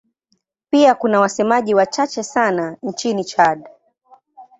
Pia 0.69 0.95
kuna 0.95 1.19
wasemaji 1.19 1.75
wachache 1.75 2.23
sana 2.23 2.77
nchini 2.83 3.23
Chad. 3.25 3.69